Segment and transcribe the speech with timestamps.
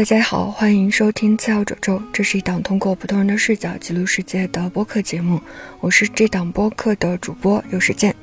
[0.00, 5.38] 大家好，欢迎收听次要褶皱，这是一档通过普通人的视角记录世界的播客节目。
[5.78, 8.16] 我是这档播客的主播有时间。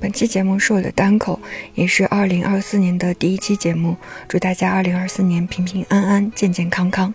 [0.00, 1.38] 本期节目是我的单口，
[1.74, 3.94] 也是二零二四年的第一期节目。
[4.26, 7.12] 祝大家二零二四年平平安安、健健康康。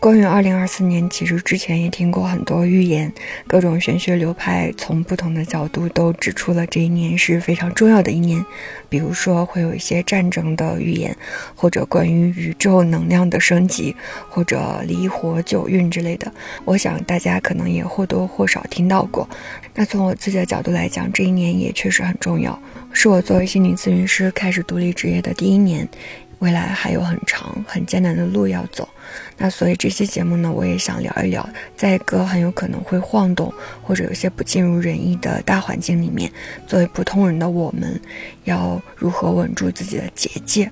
[0.00, 3.12] 关于二零二四年，其实之前也听过很多预言，
[3.46, 8.42] 各种玄学流派从不同的角度都指出了这一年是非常重要的一年。
[8.88, 11.14] 比如说会有一些战争的预言，
[11.54, 13.94] 或者关于宇宙能量的升级，
[14.30, 16.32] 或者离火九运之类的。
[16.64, 19.28] 我想大家可能也或多或少听到过。
[19.74, 22.58] 那从我自己的角度来讲，这一年也确实很重要，
[22.90, 25.86] 是我作为心理咨询师开始独立职业的第一年。
[26.40, 28.88] 未来还有很长、很艰难的路要走，
[29.36, 36.32] 那所以这期节目呢，我也想聊一聊，在一个很有可能会晃动或者有些不尽如人意的大环境里面，
[36.66, 38.00] 作为普通人的我们，
[38.44, 40.70] 要如何稳住自己的结界。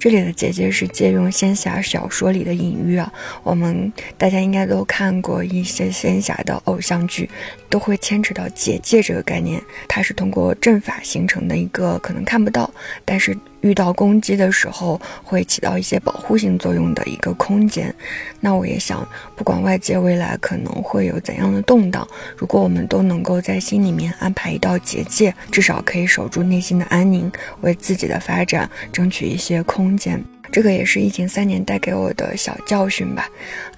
[0.00, 7.28] 这里的结界是借用仙侠小说里的隐喻啊，我们大家应该都看过一些仙侠的偶像剧，
[7.68, 9.62] 都会牵扯到结界这个概念。
[9.86, 12.68] 它是通过阵法形成的一个可能看不到，
[13.04, 17.92] 但是遇到攻击的时候会起到一些保护性作用的一个空间。
[18.38, 27.28] 那我也想，不管外界未来可能会有怎样的动荡，如果我们都能够在心里面安排一道结界，至少可以守住内心的安宁，
[27.62, 29.64] 为自己的发展争取一些。
[29.64, 33.26] 空间，这个也是疫情三年带给我的小教训吧。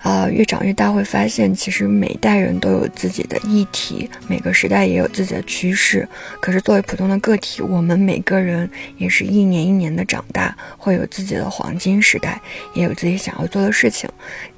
[0.07, 6.09] 啊，越长越大，会发现其实每一代人都有自己的议题，每个时代也有自己的趋势。
[6.41, 12.41] 可是作为普通的个体，我们每个人也是一年一年的长大，会有自己的黄金时代，
[12.73, 14.09] 也有自己想要做的事情。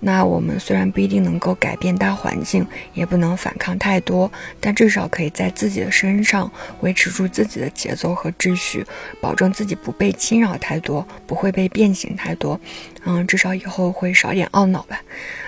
[0.00, 4.30] 那我们虽然不一定能够改变大环境，也不能反抗太多，
[4.60, 8.84] 但至少可以在自己的身上维持住自己的节奏和秩序，
[9.18, 12.60] 保证自己不被侵扰太多，不会被变形太多。
[13.04, 15.00] 嗯，至少以后会少点懊恼吧。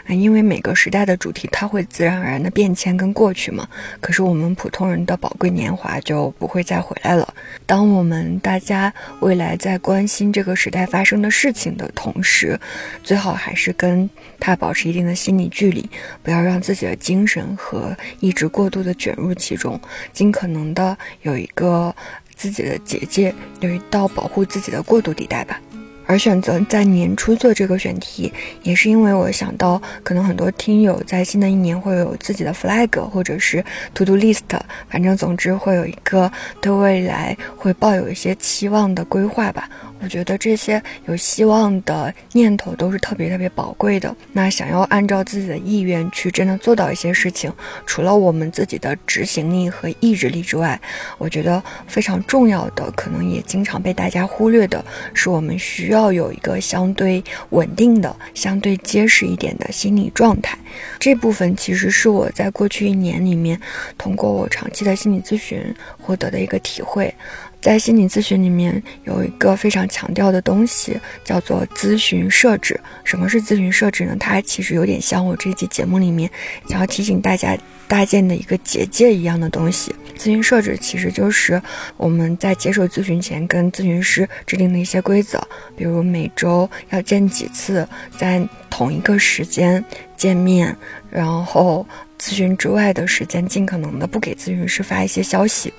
[0.06, 3.69] 啊，因为每个时代的主题它会自然而然的变迁跟过去嘛。
[4.00, 7.34] 可是我们普通人的宝贵年华就不会再回来了。
[7.66, 12.59] 当我们大家未来在关心这个时代发生的事情的同时，
[13.05, 15.88] 最好还是跟他保持一定的心理距离，
[16.22, 19.78] 不要让自己的精神和意志过度的卷入其中，
[20.12, 21.94] 尽可能的有一个
[22.34, 25.61] 自己的结界，有一道保护自己的过渡地带吧。
[26.10, 28.32] 而选择在年初做这个选题，
[28.65, 34.41] 也是因为我想到，可能很多听友在新的一年会有自己的 flag，或者是 to do list，
[34.88, 36.28] 反正总之会有一个
[36.60, 39.70] 对未来会抱有一些期望的规划吧。
[40.03, 44.15] 我觉得这些有希望的念头都是特别特别宝贵的。
[44.33, 47.53] 那想要按照自己的意愿去真的做到一些事情，
[47.87, 50.81] 除了我们自己的执行力和意志力之外，
[51.19, 54.84] 我觉得非常重要的，可能也经常被大家忽略的，
[55.15, 60.59] 是我们需要有一个相对稳定的、相对结实一点的心理状态。
[60.99, 63.61] 这部分其实是我在过去一年里面，
[63.99, 65.62] 通过我长期的心理咨询
[66.00, 67.15] 获得的一个体会。
[67.60, 72.78] 在心理咨询里面有一个非常强调的东西，叫做咨询设置。
[73.04, 74.16] 什么是咨询设置呢？
[74.19, 76.31] 它其实有点像我这期节目里面
[76.69, 77.56] 想要提醒大家
[77.87, 79.94] 搭建的一个结界一样的东西。
[80.16, 81.60] 咨询设置其实就是
[81.97, 85.38] 我们在接受咨询前跟咨询师制定的一些规则，
[85.76, 87.88] 比如每周要见几次，
[88.19, 89.82] 在同一个时间
[90.16, 90.76] 见面，
[91.10, 91.87] 然后
[92.19, 95.72] 咨询之外的时间尽可能的不给咨询师发一些消息。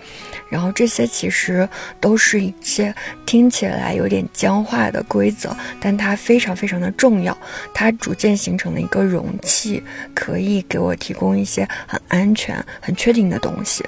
[0.50, 1.68] 然后这些其实
[2.02, 2.94] 都是一些
[3.26, 7.36] 听起来有点僵化的规则，但它非常非常的重要。
[7.74, 9.82] 它逐渐形成了一个容器，
[10.14, 13.86] 可以给我提供一些很安全、很确定的东西。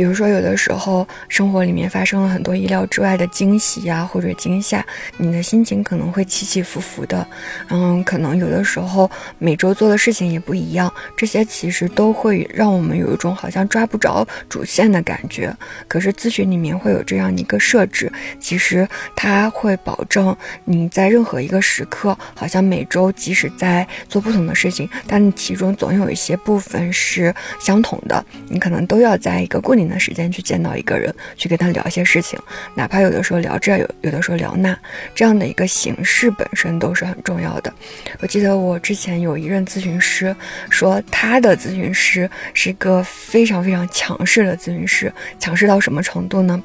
[0.00, 4.82] 比如说，有的时候生活里面发生了很多意料之外的惊喜呀，或者惊吓，
[5.18, 7.28] 你的心情可能会起起伏伏的。
[7.68, 15.54] 嗯，可能有的时候每周做的事情也不一样，这些其实都会让我们有一种好像抓不着主线的感觉。
[15.86, 29.89] 可是咨询里面会有这样一个设置，其实它会保证你在任何一个时刻，好像每周即使在做不同的事情，但其中总有一些部分是相同的，你可能都要在一个固定。
[29.90, 32.38] 的时间去见到一个人，去跟他聊一些事情，
[32.74, 34.78] 哪怕有的时候聊这，有有的时候聊那，
[35.14, 37.72] 这样的一个形式本身都是很重要的。
[38.20, 40.34] 我记得我之前有一任咨询师
[40.70, 46.62] 说，他的咨询师是一个非常非常强势的咨询师，强势到什么程度呢？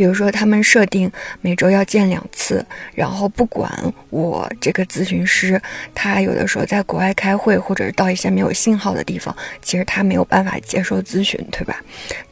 [0.00, 1.12] 比如说，他们设定
[1.42, 2.64] 每周要见两次，
[2.94, 3.70] 然后不管
[4.08, 5.60] 我这个咨询师，
[5.94, 11.76] 他有的时候在国外开会，或者是到一些没有信号的地方，其实他没有办法接受咨询，对吧？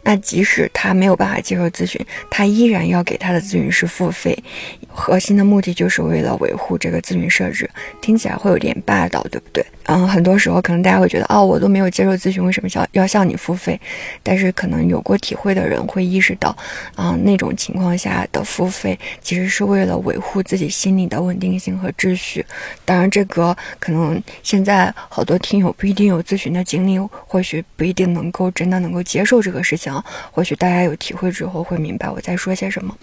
[0.03, 2.00] 那即使他没有办法接受咨询，
[2.31, 4.43] 他依然要给他的咨询师付费，
[4.88, 7.69] 核心的目的就是为了维护这个咨询设置。
[8.00, 9.62] 听起来会有点霸道，对不对？
[9.85, 13.79] 嗯，很多时候可能大家会觉得，哦，我都没有接受咨询，为什么要要向你付费？
[14.23, 16.56] 但是可能有过体会的人会意识到，
[16.94, 22.46] 啊，那种情况下的付费其实是为了维护自己心里的稳定性和秩序。
[22.87, 29.93] 当然，这个可能现在好多听友不一定有咨询的经历，或许不一定能够真的能够接受这个事情。
[30.31, 32.96] 或许大家有体会之后会明白我在说些什么。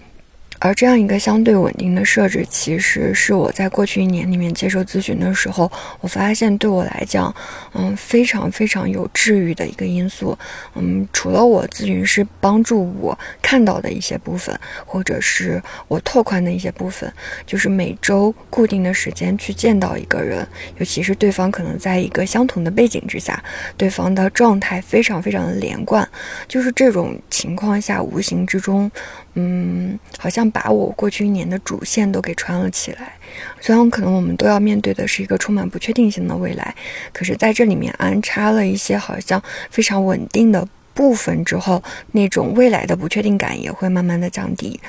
[0.58, 5.70] 而这样一个相对稳定的设置，其实是我在过去一年里面接受咨询的时候，
[6.00, 7.34] 我发现对我来讲，
[7.74, 10.36] 嗯，非常非常有治愈的一个因素。
[10.74, 17.12] 嗯，除了我咨询师帮助我看到的一些部分，或者是我拓宽的一些部分，
[17.46, 20.46] 就是每周固定的时间去见到一个人，
[20.78, 23.42] 尤其是对方可能在一个相同的背景之下，
[23.76, 26.08] 对方的状态非常非常的连贯，
[26.48, 28.90] 就是这种情况下，无形之中。
[29.38, 33.12] 嗯，好像把我过去一年的主线都给穿了起来。
[33.60, 36.74] 虽然可能我们都要面对的是一个充满不确定性的未来，
[37.12, 44.80] 可是在这里面安插了一些好像非常稳定的部分之后，那种未来的不确定感也会慢慢的降低。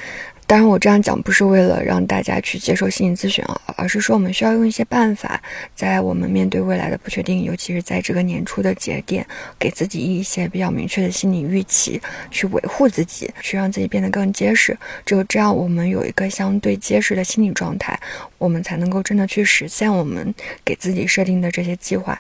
[0.49, 5.41] 当然，我这样讲不是为了让大家去接受心理咨询啊，而是说我们需要用一些办法，
[5.75, 9.27] 在我们面对未来的不确定，尤其是在这个年初的节点，
[9.59, 12.01] 给自己一些比较明确的心理预期，
[12.31, 14.75] 去维护自己，去让自己变得更结实。
[15.05, 17.99] 只有这样，我们有一个相对结实的心理状态，
[18.37, 20.33] 我们才能够真的去实现我们
[20.65, 22.19] 给自己设定的这些计划。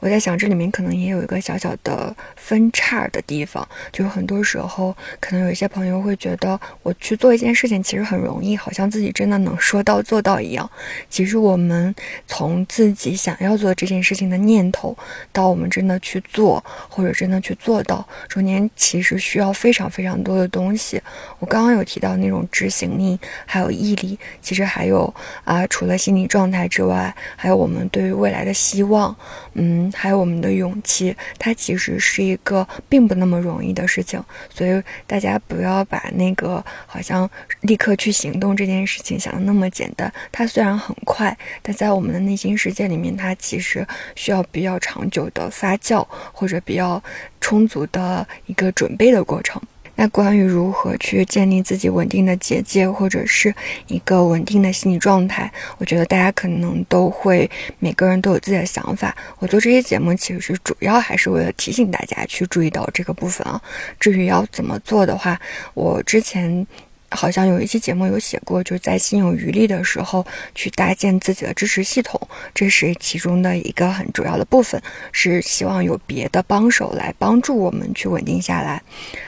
[0.00, 7.82] 我在想，这里面可能也有一个小小的分叉的地方，就是很多时候，可能有一些朋友会觉得，我去做一件事情。
[7.88, 10.68] 其实很容易，好像自己真的能说到做到一样。
[11.08, 11.94] 其实我们
[12.26, 14.94] 从自己想要做这件事情的念头，
[15.32, 21.00] 到我们真的去做，或者真的去做到，中间其实需要非常非常多的东西。
[21.38, 29.14] 我刚刚有提到那种执行力，还有毅力，其实还有啊，除了心理状态之外，还有我们对于未来的希望，
[29.54, 31.16] 嗯，还有我们的勇气。
[31.38, 37.28] 它其实是一个并不那么容易的事情，所以大家不要把那个好像。
[37.62, 47.02] 立刻去行动这件事情想的那么简单，它虽然很快，但在我们的内心世界里面，它其实需要比较长久的发酵或者比较
[47.40, 49.60] 充足的一个准备的过程。
[49.98, 53.52] 那关于如何去建立自己稳定的结界或者是
[53.88, 57.50] 一个稳定的心理状态，我觉得大家可能都会
[57.80, 59.12] 每个人都有自己的想法。
[59.40, 63.60] 我做这些节目其实主要还是为了提醒大家去注意到这个部分啊。
[63.98, 65.36] 至于要怎么做的话，
[65.74, 66.64] 我之前。
[67.10, 72.20] 好像有一期节目有写过，就是在心有余力的时候去搭建自己的支持系统，
[72.54, 74.80] 这是其中的一个很主要的部分，
[75.12, 78.82] 是希望有别的帮手来帮助我们去稳定下来。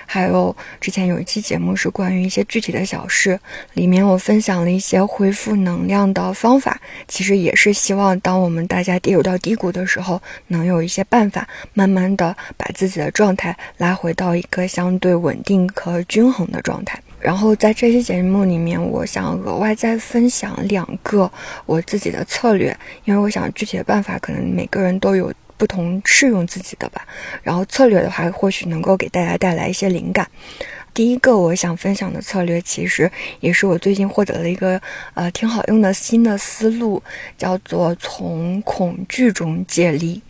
[0.06, 3.38] 还有之前有一期节目是关于一些具体的小事，
[3.75, 17.00] 里面我分享了一些恢复能量的方法，其实也是希望当我们大家跌入到低谷的时候，能有一些办法，慢慢的把自己的状态拉回到一个相对稳定和均衡的状态。
[17.20, 21.30] 然后在这期节目里面，我想额外再分享两个
[21.66, 27.06] 我自己的策略，因为我想具体的办法可能每个人都有不同适用自己的吧。
[27.42, 30.26] 然后策略的话，或许能够给大家带来一些灵感。
[30.92, 34.80] 第一个我想分享的策略，其实也是我最近获得了一个
[35.14, 37.02] 呃挺好用的新的思路，
[37.38, 40.21] 叫做从恐惧中借力。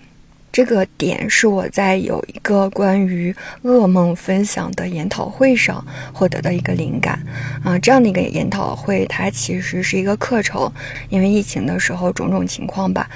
[0.53, 7.25] 这个点是我在有一个关于噩梦分享的研讨会上获得的一个灵感
[7.65, 10.71] 啊，这样的一个研讨会，它其实是一个课程，
[11.09, 13.09] 因为疫情的时候种种情况吧。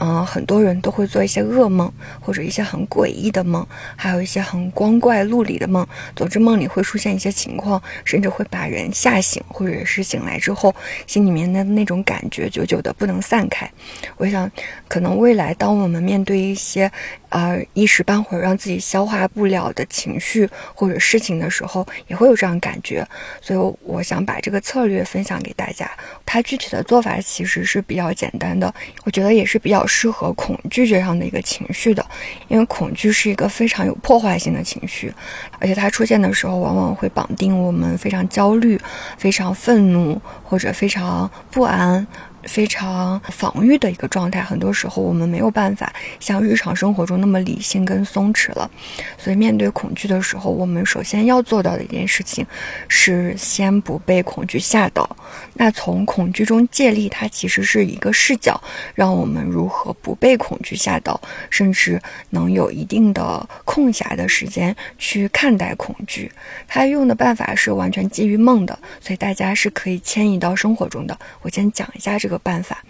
[0.00, 3.66] 嗯，很多人都会做一些噩梦，或者一些很诡异的梦，
[3.96, 5.86] 还有一些很光怪陆离的梦。
[6.14, 10.74] 总之，梦里会出现一些情况，甚至会把人吓醒，或者是醒来之后，
[11.06, 13.70] 心里面的那种感觉久久的不能散开。
[14.16, 14.50] 我想，
[14.88, 16.90] 可能未来当我们面对一些。
[17.30, 23.06] 呃，一时半会儿让自己消化不了的情绪或者事情的时候，也会有这样感觉。
[23.40, 25.90] 所以我想把这个策略分享给大家。
[26.26, 28.72] 它具体的做法其实是比较简单的，
[29.04, 32.04] 我觉得也是比较适合恐惧这样的一个情绪的。
[32.48, 35.12] 因为恐惧是一个非常有破坏性的情绪，
[35.58, 38.80] 而且它出现的时候往往会绑定我们非常焦虑、
[39.18, 42.06] 非常愤怒或者非常不安。
[42.44, 48.70] 非常防御的一个状态，很多时候我们没有办法像日常生活中那么理性跟松弛了。
[49.18, 52.46] 所以面对恐惧的时候，我们首先要做到的一件事情
[52.88, 55.16] 是先不被恐惧吓倒。
[55.54, 58.60] 那从恐惧中借力，它其实是一个视角，
[58.94, 61.20] 让我们如何不被恐惧吓倒，
[61.50, 66.30] 甚至能有一定的空暇的时间去看待恐惧。
[66.66, 71.18] 它用的办法是完全基于梦的，所以大家是可以迁移到生活中的。
[71.42, 72.82] 我先讲一下这个个办法。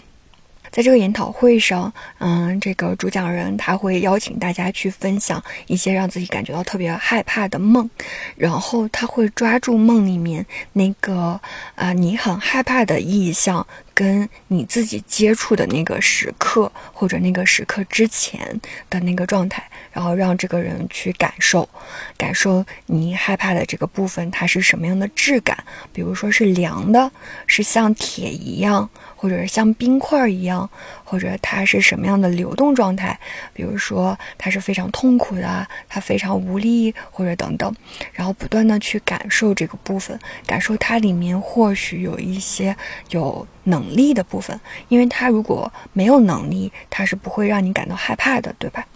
[0.71, 7.91] 在这个研讨会上，嗯，这个主讲人他会邀请大家去分享一些让自己感觉到特别害怕的梦，
[8.37, 11.41] 然后他会抓住梦里面那个
[11.75, 21.69] 啊你很害怕的意象，跟你自己接触的那个时刻或者那个时刻之前的那个状态，然后让这个人去感受，
[22.17, 27.11] 感受你害怕的这个部分它是什么样的质感，比如说是凉的，
[27.47, 28.89] 是像铁一样。
[29.21, 30.71] 或者是像冰块一样，
[31.11, 33.19] 或者它是什么样的流动状态？
[33.52, 37.75] 比如说它是非常痛苦的，它非常无力，或者等等。
[38.12, 42.76] 然后不断的去感受这个部分，感受它里面或许有一些
[43.11, 48.87] 有能力的部分，因为它如果没有能力，它是不会让你感到害怕的，对吧？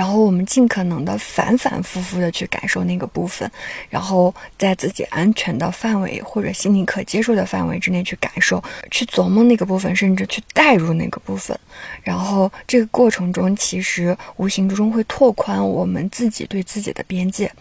[0.00, 3.50] 然后我们尽可能的反反复复的去感受那个部分，
[3.90, 11.54] 然后在自己安全的范围或者心理可接受的范围之内去感受，去琢磨那个部分，甚至去带入那个部分。
[12.02, 17.52] 然后这个过程中，其实无形之中会拓宽我们自己对自己的边界。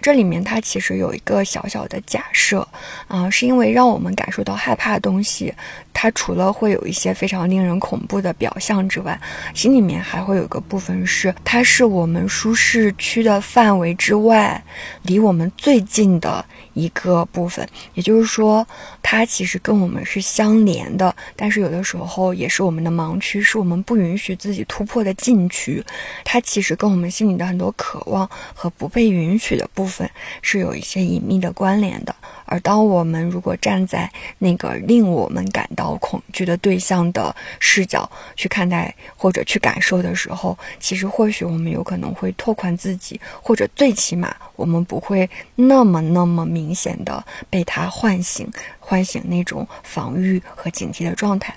[0.00, 2.66] 这里面它其实有一个小小的假设，
[3.08, 5.52] 啊，是因为让我们感受到害怕的东西，
[6.00, 9.20] 它除了会有一些非常令人恐怖的表象之外，
[9.52, 11.88] 心里面还会有个部分是，它是。
[11.88, 14.62] 我们舒适区的范围之外，
[15.02, 16.44] 离我们最近的
[16.78, 18.66] 一个部分，也就是说，
[19.02, 25.84] 它其实跟我们是相连的，但是有的时候也是我们的盲区，是我们不允许自己突破的禁区。
[26.24, 30.08] 它其实跟我们心里的很多渴望和不被允许的部分
[30.40, 32.14] 是有一些隐秘的关联的。
[32.44, 48.46] 而当我们如果站在那个令我们感到恐惧的对象的视角去看待或者去感受的时候，其实或许我们有可能会拓宽自己，或者最起码我们不会那么那么明明显的被他唤醒，
[48.78, 51.54] 唤醒那种防御和警惕的状态。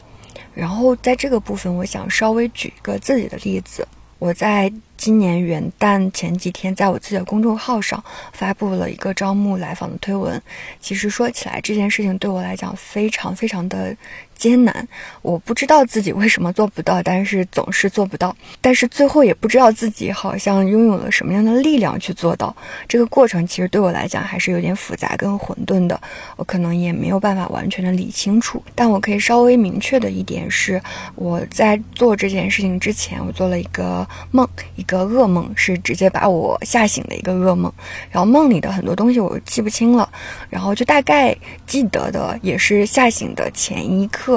[0.54, 3.86] 然后在这个部分，我想稍微举一个自己的例子，
[4.20, 4.72] 我在。
[5.02, 8.04] 今年元旦前几天，在我自己的公众号上
[8.34, 10.40] 发布了一个招募来访的推文。
[10.80, 13.98] 其实说起来，这件事情对我来讲非常非常的
[14.42, 14.88] 艰难。
[15.22, 18.36] 我不知道自己为什么做不到，但是总是做不到。
[18.60, 22.56] 但是最后也不知道自己好像拥有了什么样的力量去做到。
[22.88, 26.00] 这个过程其实对我来讲还是有点复杂跟混沌的，
[26.36, 28.64] 我可能也没有办法完全的理清楚。
[28.76, 30.82] 但我可以稍微明确的一点是，
[31.16, 34.84] 我在做这件事情之前，我做了一个梦，一。
[34.92, 37.72] 个噩梦是直接把我吓醒的一个噩梦，
[38.10, 40.12] 然后梦里的很多东西我记不清了，
[40.50, 41.34] 然后就大概
[41.66, 44.31] 记得的也是吓醒的前一刻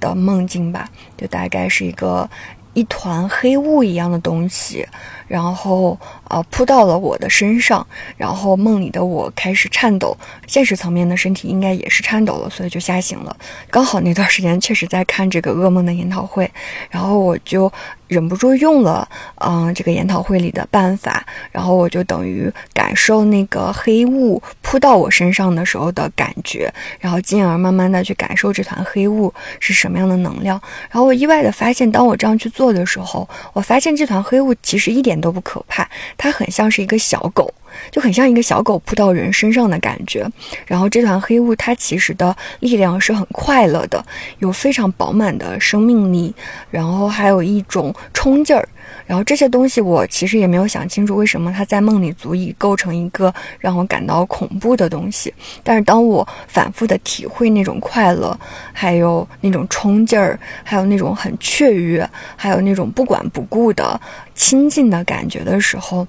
[0.00, 2.28] 的梦境吧，就大概是一个
[2.74, 4.86] 一团黑雾一样的东西。
[5.28, 7.84] 然后，呃，扑到了我的身上，
[8.16, 10.16] 然后梦里的我开始颤抖，
[10.46, 13.36] 现实层面的身体应该也是颤抖了，所以就吓醒了。
[13.68, 16.48] 刚好那段时间确实在看这个噩梦的研讨会，
[16.90, 17.72] 然后我就
[18.08, 30.60] 忍不住用了，嗯，这个研讨会里的办法，然后我就等于感受那个黑雾扑到我身上的时候的感觉，然后进而慢慢的去感受这团黑雾是什么样的能量。
[30.88, 35.16] 然后我意外的发现，当我这样去做的时候，我发现这团黑雾其实一点。
[35.16, 37.50] 都不可怕，它很像是一个小狗，
[37.90, 40.26] 就很像一个小狗扑到人身上的感觉。
[40.66, 44.04] 然后这团黑雾，它其实的力量是很快乐的，
[44.38, 46.34] 有非常饱满的生命力，
[46.70, 48.68] 然后还有一种冲劲儿。
[49.04, 55.32] 然后这些东西我其实也没有想清楚，为什么它在梦里足以构成一个让我感到恐怖的东西。
[55.62, 58.36] 但是当我反复的体会那种快乐，
[58.72, 64.00] 还有那种冲劲儿，还有那种很雀跃，还有那种不管不顾的
[64.34, 66.06] 亲近的感觉的时候，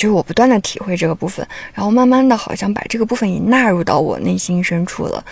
[0.00, 5.22] 就是我不断的体会这个部分，然后慢慢的好像把这个部分也纳入到我内心深处了。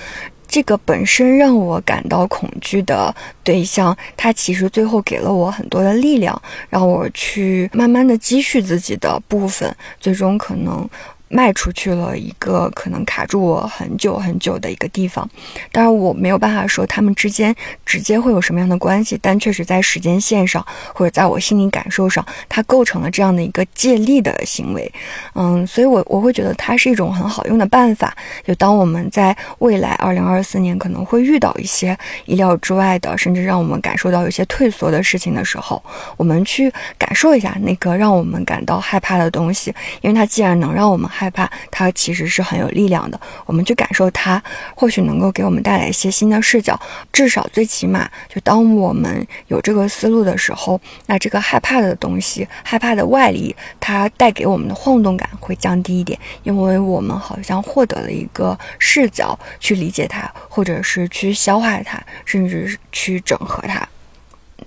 [0.47, 10.87] 这个本身让我感到恐惧的对象，他其实最后给了我很多的力量，让我去慢慢的积蓄自己的部分，最终可能
[11.29, 15.29] 迈出去了一个可能卡住我很久很久的一个地方，
[15.71, 17.55] 当然我没有办法说他们之间
[17.85, 24.91] 直接会有什么样的关系，但确实在时间线上或者在我心理感受上，它构成了这样的一个借力的行为。
[25.35, 28.17] 嗯，所以我我会觉得它是一种很好用的办法。
[28.45, 35.83] 就当我们在未来二零二四年可能会遇到一些意料之外的，甚至让我们感受到有些退缩的事情的时候，
[36.17, 43.21] 我们去感受一下那个让我们感到害怕的东西，因为它既然能让我们害怕，它其实是很有力量的。
[43.45, 44.41] 我们去感受它，
[44.77, 46.79] 或许能够给我们带来一些新的视角。
[47.13, 63.89] 至少最起码，就当我们有这个思路的时候，那这个害怕的东西、害怕的外力，它带给我们的晃动感会降低一点，因为我们好像获得了一个视角去理解它，或者是去消化它，甚至去整合它。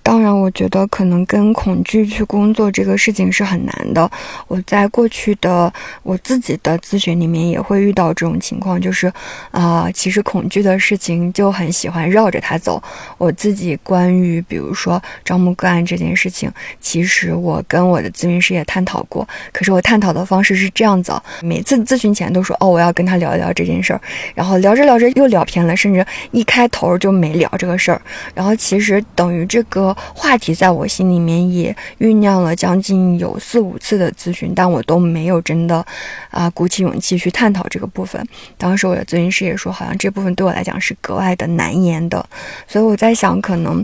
[0.03, 4.10] 当然，我觉得可能跟恐惧去工作这个事情是很难的。
[4.48, 5.72] 我在过去的
[6.03, 9.12] 我自己的咨询里面也会遇到这种情况，就是
[9.51, 12.81] 啊，其实恐惧的事情就很喜欢绕着它走。
[13.17, 24.01] 我自己关于比如说招募个案这件事情，其实我跟我的咨询师也探讨过，可是我探讨的方式是这样子：每次咨询前都说哦，我要跟他聊一聊这件事儿，
[24.34, 28.01] 然后聊着聊着又聊偏了，甚至一开头就没聊这个事儿，
[28.34, 29.90] 然后其实等于这个。
[30.13, 35.86] 话题在我心里面也酝酿了将近有四五次的咨询，但我都没有真的
[36.29, 38.25] 啊鼓起勇气去探讨这个部分。
[38.57, 42.25] 当时我的咨询师也说，好像这部分对我来讲是格外的难言的，
[42.67, 43.83] 所以我在想，可能。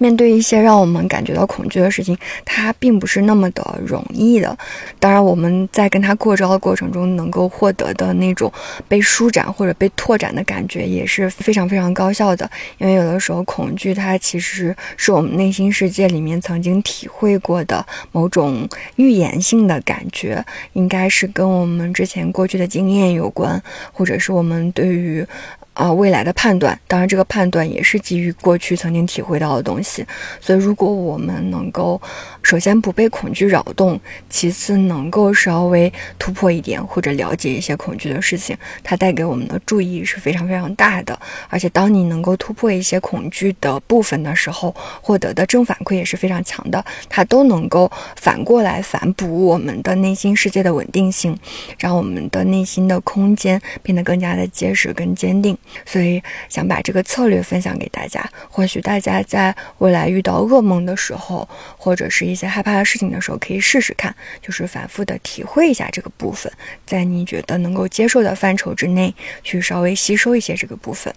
[0.00, 4.56] 面对一些让我们感觉到恐惧的事情，它并不是那么的容易的。
[4.98, 8.50] 当然，我们在跟他过招的过程中，能够获得的那种
[8.88, 12.50] 被舒展或者被拓展的感觉，也是非常非常高效的。
[12.78, 18.66] 因为有的时候，恐惧它其实是我们内心世界里面曾经体会过的某种
[18.96, 20.42] 预言性的感觉，
[20.72, 25.26] 应该是跟我们之前过去的经验有关，或者是我们对于。
[25.72, 30.04] 啊，未来的判断，当然这个判断也是基于过去曾经体会到的东西。
[30.40, 31.98] 所以，如果我们能够
[32.42, 33.98] 首先不被恐惧扰动，
[34.28, 41.18] 其次能够稍微突破一点或者了解一些恐惧的事情，它带给我们的注意是非常非常大的。
[41.48, 46.84] 而且，当你能够突破一些恐惧的部分的时候，获得的正反馈也是非常强的。
[47.08, 51.38] 它都能够反过来反哺我们的内心世界的稳定性，
[51.78, 55.56] 让我们的内心的空间变得更加的结实跟坚定。
[55.86, 66.52] 所以想把这个策略分享给大家，或许大家在未来遇到噩梦的时候，或者是一些害怕的事情的时候，可以试试看，就是反复的体会一下这个部分，
[66.84, 71.14] 在你觉得能够接受的范畴之内，去稍微吸收一些这个部分。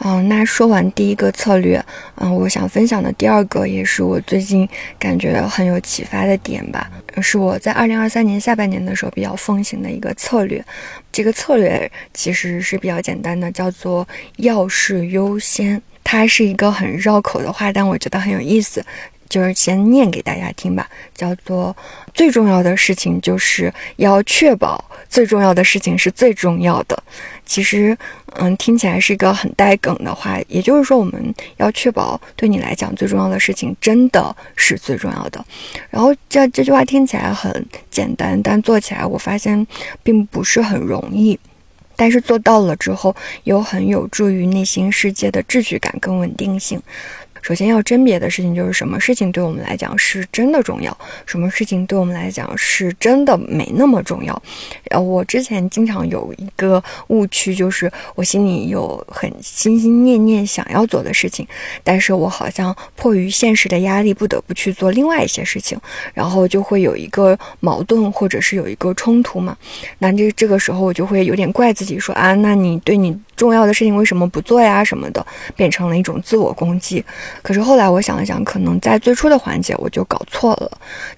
[0.00, 1.82] 嗯，那说完第一个策略，
[2.16, 6.90] 嗯，我想分享的第二个，也是我最近感觉很有启发的点吧，
[7.22, 10.64] 是我在二零二三年下半年的时候比较奉行的一个策略。
[11.12, 15.80] 这个策略其实是比较简单的，叫做要事优先。
[16.06, 18.84] 它是一个很绕口的话，但我觉得很有意思。
[19.28, 21.76] 就是先念给大家听吧，叫做
[22.12, 27.02] 最重要的事情就是要确保最重要的事情是最重要的。
[27.46, 27.96] 其实，
[28.36, 35.44] 嗯，听起来是一个很带梗的话，也就是说我们要确保对你来讲最重要的事情真的是最重要的。
[35.90, 39.66] 然后这这句话听起来很简单，但做起来我发现
[40.02, 41.38] 并不是很容易。
[41.96, 46.82] 但是做到了之后，又很有助于内心世界的秩序感跟稳定性。
[47.44, 54.42] 首先要甄别的事情就是什么事情对我们来讲是真的重要，什么事情对我们来讲是真的没那么重要。
[54.88, 61.46] 呃，我之前经常有一个误区，就是我心里有很心心念念想要做的事情，
[61.82, 65.78] 但是我好像迫于现实的压力，不得不去做另外一些事情，
[66.14, 69.54] 然后就会有一个矛盾，或者是有一个冲突嘛。
[69.98, 73.14] 那这这个时候我就会有点怪自己，说啊，那你对你。
[73.36, 74.82] 重要的事情为什么不做呀？
[74.84, 75.24] 什么的，
[75.56, 77.04] 变成了一种自我攻击。
[77.42, 80.70] 可是后来我想了想，可能在最初的环节我就搞错了。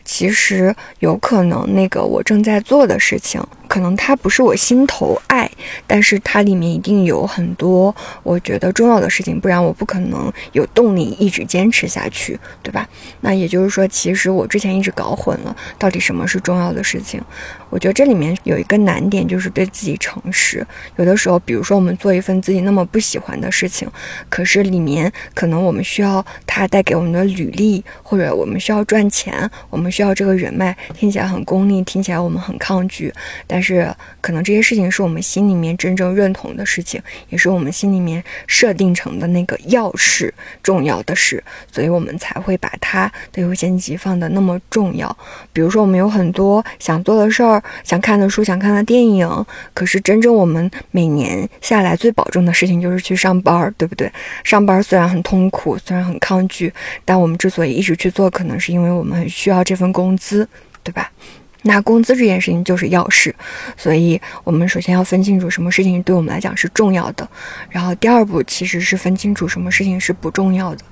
[0.04, 3.42] 其实有可能那个我正在做的事情。
[3.68, 5.50] 可能它不是我心头爱，
[5.88, 12.88] 但是它里面一定有很多我觉得重要的事情，不然我不可能有动力一直坚持下去，对吧？
[13.22, 17.20] 那也就是说，其实我之前一直搞混了，到底什么是重要的事情？
[17.68, 20.64] 我觉得这里面有一个难点，就是对自己诚实。
[20.94, 21.94] 有的时候，比如说我们。
[22.06, 23.90] 做一份自己那么不喜欢的事情，
[24.28, 33.12] 可是里面可能我们需要它带给我们的履历，或者我们需要赚钱，我们需要这个人脉，听起来很功利，听起来我们很抗拒，
[33.48, 41.42] 但是可能这些事情是我们心里面真正认同的事情，也是我们心里面设定成的那个要事重要的事，
[41.72, 45.18] 所以我们才会把它的优先级放的那么重要。
[45.52, 49.28] 比如说，我们有很多想做的事儿，想看的书，想看的电影，
[49.74, 54.10] 可是真正我们每年下来最保证的事情就是去上班，对不对？
[54.44, 56.72] 上班虽然很痛苦，虽然很抗拒，
[57.04, 60.48] 但我们之所以一直去做，可能是因为我们需要这份工资，
[60.82, 61.10] 对吧？
[61.62, 63.34] 那工资这件事情就是要事，
[63.76, 67.28] 所以我们首先要分清楚什么事情对我们来讲是重要的，
[67.68, 70.84] 然后第二步其实是分清楚什么事情是不重要的。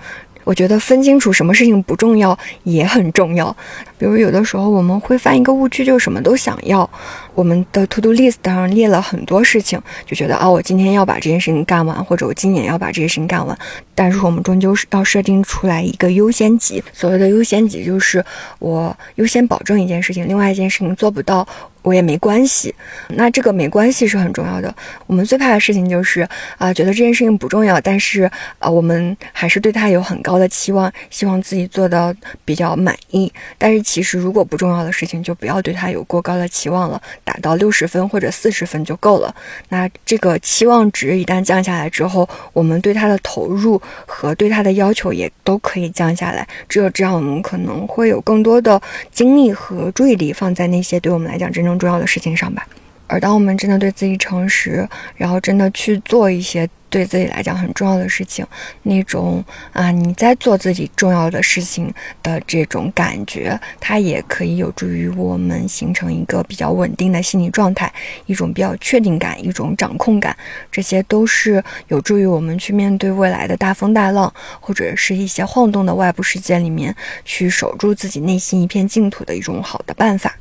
[0.45, 3.55] 我觉得分清楚什么事情不重要也很重要。
[3.99, 6.89] 比如有的时候我们会犯一个误区，就是什么都想要。
[7.35, 13.59] 我们的 to do list 上列了很多事情，就觉得啊，我今天要把这件事情干完，或者我今年要把这些事情干完。
[13.95, 16.83] 但是我们终究是要设定出来一个优先级。
[16.93, 18.25] 所谓的优先级，就是
[18.59, 21.47] 我优先保证一件事情，另外一件事情做不到。
[21.85, 22.75] 我也没关系，
[23.11, 24.75] 那这个没关系是很重要的。
[25.07, 28.23] 我们最怕的事情就是啊，觉得这件事情不重要，但是
[28.59, 33.31] 啊，我们还是对他有很高的期望，希望自己做到比较满意。
[33.59, 39.35] 但是其实如果不重要的事情，就不要对他有过高的期望了，达到六十分或者四十分就够了。
[39.69, 46.49] 那这个期望值一旦降下来之后，我们对他的投入和对他的要求也都可以降下来。
[46.67, 48.81] 只有这样，我们可能会有更多的
[49.13, 51.74] 精力和注意力放在那些对我们来讲真正。
[51.79, 52.67] 重要的事情上吧，
[53.07, 58.47] 而当我们真的对自己诚实，然后真的去做一些对自己来讲很重要的事情，
[58.85, 67.93] 那种啊你在做自己重要的事情的这种感觉，它也可以有助于我们形成一个比较稳定的心理状态，
[68.27, 70.37] 一种比较确定感，一种掌控感，
[70.71, 80.37] 这些都是有助于我们去面对未来的大风大浪，或者是一些晃动的外部世界里面，去守住自己内心一片净土的一种好的办法。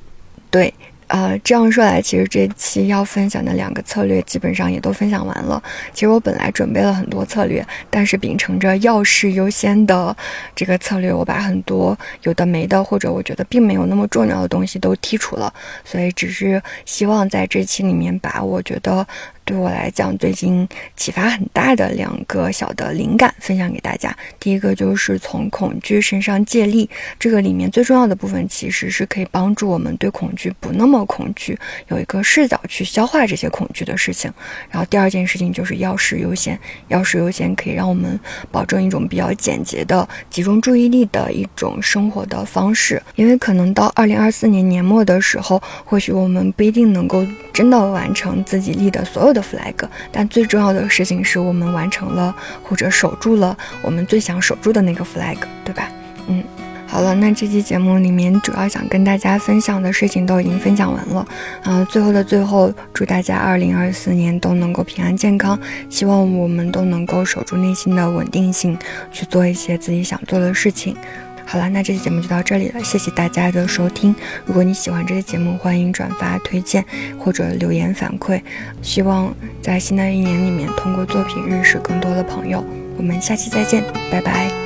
[0.50, 0.74] 对。
[1.14, 5.62] 啊，这样说来，其实这期要分享的两个策略基本上也都分享完了。
[5.94, 10.18] 其实我本来准备了很多策略，但是秉承着要事优先的
[10.56, 15.54] 这个策略，我把很多有的没的，或者我觉得并没有那么重要的东西都剔除了。
[15.86, 19.06] 所以只是希望在这期里面把我觉得。
[19.46, 24.16] 对我来讲，最近启发很大的两个小的灵感分享给大家。
[24.40, 31.58] 第一个就是从恐惧身上借力，这个里面最重要的部分其实是可以帮助我们对恐惧不那么恐惧，
[31.90, 34.32] 有一个视角去消化这些恐惧的事情。
[34.70, 38.18] 然后第二件事情就是要事优先，要事优先可以让我们
[38.50, 43.02] 保证一种比较简洁的集中注意力的一种生活的方式。
[43.16, 49.34] 因为可能到二零二四年年末的时候，或许我们不一定能够真的完成自己立的所有。
[49.34, 49.74] 的 flag，
[50.12, 55.90] 但最重要的事情是我们完成了或者守住了我们最想守住的那个 flag，对吧？
[56.28, 56.44] 嗯，
[56.86, 61.28] 好了，那这期节目里面主要想跟大家分享的事情都已经分享完了。
[61.64, 68.78] 嗯，最后的最后，祝大家二零二四年都能够平安健康，希望我们都能够守住内心的稳定性，
[69.12, 70.96] 去做一些自己想做的事情。
[71.46, 74.16] 好了，那这期节目就到这里了，谢谢大家的收听。
[74.46, 76.84] 如果你喜欢这期节目，欢迎转发、推荐
[77.20, 78.42] 或者留言反馈。
[78.82, 82.64] 希望在新的一年里面，通过作品认识更多的朋友。
[82.98, 84.63] 我们下期再见，拜拜。